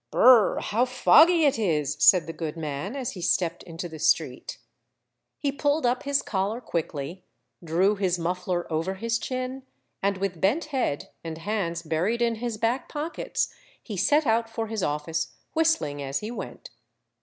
"Br 0.11 0.17
R 0.19 0.55
R! 0.55 0.59
how 0.61 0.83
foggy 0.85 1.45
it 1.45 1.59
is!" 1.59 1.95
said 2.03 2.25
the 2.25 2.33
good 2.33 2.57
man, 2.57 2.95
as 2.95 3.11
he 3.11 3.21
stepped 3.21 3.61
into 3.61 3.87
the 3.87 3.99
street. 3.99 4.57
He 5.37 5.51
pulled 5.51 5.85
up 5.85 6.01
his 6.01 6.23
collar 6.23 6.59
quickly, 6.59 7.23
drew 7.63 7.93
his 7.95 8.17
muffler 8.17 8.65
over 8.73 8.95
his 8.95 9.19
chin, 9.19 9.61
and 10.01 10.17
with 10.17 10.41
bent 10.41 10.65
head, 10.73 11.09
and 11.23 11.37
hands 11.37 11.83
buried 11.83 12.23
in 12.23 12.33
his 12.41 12.57
back 12.57 12.89
pockets, 12.89 13.53
he 13.83 13.95
set 13.95 14.25
out 14.25 14.49
for 14.49 14.65
his 14.65 14.81
office, 14.81 15.33
whistling. 15.53 16.01
as 16.01 16.17
he 16.21 16.31
went. 16.31 16.71